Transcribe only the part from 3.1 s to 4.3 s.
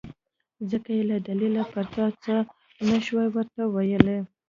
ورته ويلی.